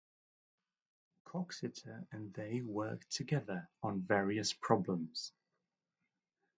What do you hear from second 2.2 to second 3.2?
they worked